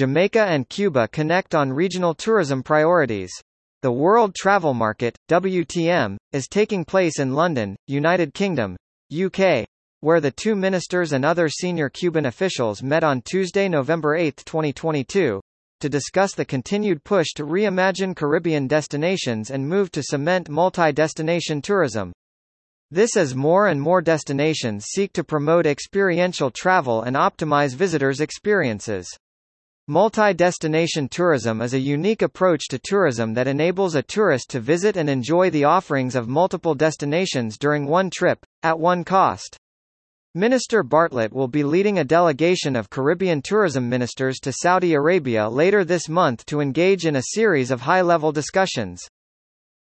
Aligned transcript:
Jamaica 0.00 0.46
and 0.46 0.66
Cuba 0.66 1.08
connect 1.08 1.54
on 1.54 1.70
regional 1.70 2.14
tourism 2.14 2.62
priorities. 2.62 3.30
The 3.82 3.92
World 3.92 4.34
Travel 4.34 4.72
Market, 4.72 5.14
WTM, 5.28 6.16
is 6.32 6.48
taking 6.48 6.86
place 6.86 7.18
in 7.18 7.34
London, 7.34 7.76
United 7.86 8.32
Kingdom, 8.32 8.78
UK, 9.12 9.66
where 10.00 10.22
the 10.22 10.30
two 10.30 10.56
ministers 10.56 11.12
and 11.12 11.22
other 11.22 11.50
senior 11.50 11.90
Cuban 11.90 12.24
officials 12.24 12.82
met 12.82 13.04
on 13.04 13.20
Tuesday, 13.20 13.68
November 13.68 14.16
8, 14.16 14.38
2022, 14.46 15.38
to 15.80 15.88
discuss 15.90 16.32
the 16.32 16.46
continued 16.46 17.04
push 17.04 17.34
to 17.34 17.44
reimagine 17.44 18.16
Caribbean 18.16 18.66
destinations 18.66 19.50
and 19.50 19.68
move 19.68 19.90
to 19.90 20.02
cement 20.02 20.48
multi-destination 20.48 21.60
tourism. 21.60 22.10
This 22.90 23.18
as 23.18 23.34
more 23.34 23.66
and 23.66 23.78
more 23.78 24.00
destinations 24.00 24.86
seek 24.86 25.12
to 25.12 25.22
promote 25.22 25.66
experiential 25.66 26.50
travel 26.50 27.02
and 27.02 27.16
optimize 27.16 27.74
visitors' 27.74 28.20
experiences. 28.20 29.06
Multi-destination 29.90 31.08
tourism 31.08 31.60
is 31.60 31.74
a 31.74 31.78
unique 31.80 32.22
approach 32.22 32.68
to 32.68 32.78
tourism 32.78 33.34
that 33.34 33.48
enables 33.48 33.96
a 33.96 34.02
tourist 34.04 34.48
to 34.50 34.60
visit 34.60 34.96
and 34.96 35.10
enjoy 35.10 35.50
the 35.50 35.64
offerings 35.64 36.14
of 36.14 36.28
multiple 36.28 36.76
destinations 36.76 37.58
during 37.58 37.88
one 37.88 38.08
trip, 38.08 38.38
at 38.62 38.78
one 38.78 39.02
cost. 39.02 39.56
Minister 40.32 40.84
Bartlett 40.84 41.32
will 41.32 41.48
be 41.48 41.64
leading 41.64 41.98
a 41.98 42.04
delegation 42.04 42.76
of 42.76 42.88
Caribbean 42.88 43.42
tourism 43.42 43.88
ministers 43.88 44.38
to 44.42 44.52
Saudi 44.52 44.94
Arabia 44.94 45.48
later 45.48 45.84
this 45.84 46.08
month 46.08 46.46
to 46.46 46.60
engage 46.60 47.04
in 47.04 47.16
a 47.16 47.30
series 47.34 47.72
of 47.72 47.80
high-level 47.80 48.30
discussions. 48.30 49.02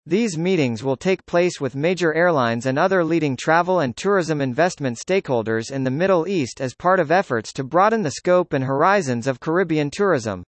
These 0.08 0.38
meetings 0.38 0.82
will 0.82 0.96
take 0.96 1.26
place 1.26 1.60
with 1.60 1.76
major 1.76 2.14
airlines 2.14 2.64
and 2.64 2.78
other 2.78 3.04
leading 3.04 3.36
travel 3.36 3.80
and 3.80 3.94
tourism 3.94 4.40
investment 4.40 4.96
stakeholders 4.96 5.70
in 5.70 5.84
the 5.84 5.90
Middle 5.90 6.26
East 6.26 6.62
as 6.62 6.74
part 6.74 6.98
of 6.98 7.10
efforts 7.10 7.52
to 7.52 7.62
broaden 7.62 8.00
the 8.00 8.12
scope 8.12 8.54
and 8.54 8.64
horizons 8.64 9.26
of 9.26 9.38
Caribbean 9.38 9.90
tourism. 9.90 10.44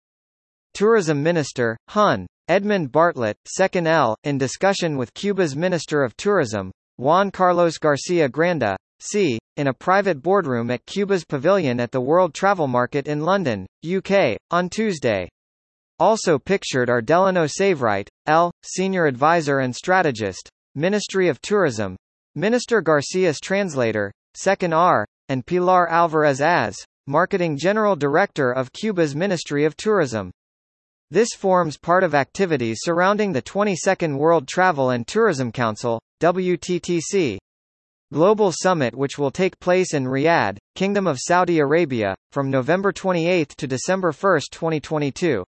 Tourism 0.72 1.22
Minister, 1.22 1.76
Hun. 1.90 2.26
Edmund 2.48 2.90
Bartlett, 2.90 3.36
2nd 3.54 3.86
L., 3.86 4.16
in 4.24 4.38
discussion 4.38 4.96
with 4.96 5.12
Cuba's 5.12 5.54
Minister 5.54 6.02
of 6.04 6.16
Tourism, 6.16 6.72
Juan 6.96 7.30
Carlos 7.30 7.76
Garcia 7.76 8.30
Granda, 8.30 8.76
C., 9.00 9.38
in 9.58 9.66
a 9.66 9.74
private 9.74 10.22
boardroom 10.22 10.70
at 10.70 10.86
Cuba's 10.86 11.26
pavilion 11.26 11.80
at 11.80 11.90
the 11.90 12.00
World 12.00 12.32
Travel 12.32 12.66
Market 12.66 13.06
in 13.06 13.20
London, 13.20 13.66
UK, 13.84 14.38
on 14.50 14.70
Tuesday. 14.70 15.28
Also 15.98 16.38
pictured 16.38 16.88
are 16.88 17.02
Delano 17.02 17.44
Seiveright, 17.44 18.08
L., 18.30 18.52
Senior 18.62 19.06
Advisor 19.06 19.58
and 19.58 19.74
Strategist, 19.74 20.48
Ministry 20.76 21.28
of 21.28 21.42
Tourism, 21.42 21.96
Minister 22.36 22.80
Garcia's 22.80 23.40
Translator, 23.40 24.12
2nd 24.38 24.72
R., 24.72 25.04
and 25.28 25.44
Pilar 25.44 25.88
Alvarez 25.90 26.40
Azze, 26.40 26.76
Marketing 27.08 27.58
General 27.58 27.96
Director 27.96 28.52
of 28.52 28.72
Cuba's 28.72 29.16
Ministry 29.16 29.64
of 29.64 29.76
Tourism. 29.76 30.30
This 31.10 31.30
forms 31.36 31.76
part 31.76 32.04
of 32.04 32.14
activities 32.14 32.78
surrounding 32.82 33.32
the 33.32 33.42
22nd 33.42 34.16
World 34.16 34.46
Travel 34.46 34.90
and 34.90 35.04
Tourism 35.06 35.50
Council, 35.50 36.00
WTTC, 36.22 37.38
Global 38.12 38.50
Summit 38.50 38.92
which 38.96 39.18
will 39.18 39.30
take 39.30 39.60
place 39.60 39.94
in 39.94 40.04
Riyadh, 40.04 40.58
Kingdom 40.74 41.06
of 41.06 41.20
Saudi 41.20 41.60
Arabia, 41.60 42.16
from 42.32 42.50
November 42.50 42.90
28 42.90 43.48
to 43.50 43.66
December 43.68 44.10
1, 44.10 44.40
2022. 44.50 45.44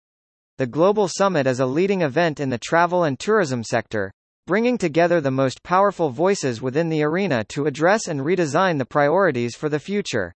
The 0.62 0.67
Global 0.67 1.08
Summit 1.08 1.48
is 1.48 1.59
a 1.59 1.66
leading 1.66 2.04
event 2.04 2.40
in 2.40 2.52
the 2.52 2.59
travel 2.59 3.04
and 3.04 3.17
tourism 3.17 3.64
sector, 3.64 4.14
bringing 4.45 4.78
together 4.78 5.20
the 5.20 5.31
most 5.31 5.64
powerful 5.64 6.12
voices 6.12 6.62
within 6.62 6.88
the 6.90 7.02
arena 7.02 7.44
to 7.45 7.66
address 7.66 8.08
and 8.08 8.22
redesign 8.22 8.78
the 8.78 8.86
priorities 8.86 9.56
for 9.56 9.70
the 9.70 9.80
future. 9.80 10.36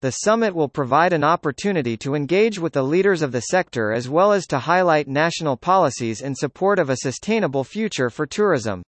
The 0.00 0.12
summit 0.12 0.54
will 0.54 0.68
provide 0.68 1.12
an 1.12 1.24
opportunity 1.24 1.96
to 1.96 2.14
engage 2.14 2.60
with 2.60 2.72
the 2.72 2.84
leaders 2.84 3.20
of 3.20 3.32
the 3.32 3.40
sector 3.40 3.90
as 3.90 4.08
well 4.08 4.30
as 4.30 4.46
to 4.46 4.60
highlight 4.60 5.08
national 5.08 5.56
policies 5.56 6.20
in 6.20 6.36
support 6.36 6.78
of 6.78 6.88
a 6.88 6.98
sustainable 6.98 7.64
future 7.64 8.10
for 8.10 8.26
tourism. 8.26 8.84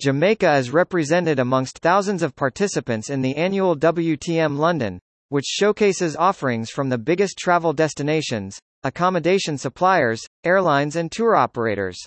Jamaica 0.00 0.58
is 0.58 0.70
represented 0.70 1.40
amongst 1.40 1.80
thousands 1.80 2.22
of 2.22 2.36
participants 2.36 3.10
in 3.10 3.20
the 3.20 3.34
annual 3.34 3.76
WTM 3.76 4.58
London, 4.58 5.00
which 5.30 5.44
showcases 5.44 6.14
offerings 6.14 6.70
from 6.70 6.88
the 6.88 6.98
biggest 6.98 7.36
travel 7.36 7.72
destinations, 7.72 8.60
accommodation 8.84 9.58
suppliers, 9.58 10.24
airlines 10.44 10.96
and 10.96 11.10
tour 11.10 11.34
operators. 11.34 11.98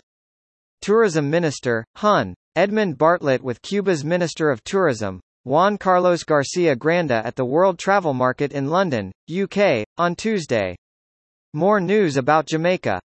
Tourism 0.82 1.30
Minister, 1.30 1.86
Hun. 1.96 2.34
Edmund 2.56 2.98
Bartlett 2.98 3.42
with 3.42 3.62
Cuba's 3.62 4.04
Minister 4.04 4.50
of 4.50 4.64
Tourism, 4.64 5.20
Juan 5.44 5.78
Carlos 5.78 6.24
Garcia 6.24 6.76
Granda 6.76 7.24
at 7.26 7.36
the 7.36 7.46
World 7.46 7.80
Travel 7.80 8.14
Market 8.14 8.52
in 8.52 8.70
London, 8.70 9.12
UK, 9.30 9.84
on 9.98 10.16
Tuesday. 10.16 10.76
More 11.54 11.82
news 11.82 12.16
about 12.16 12.46
Jamaica 12.46 13.02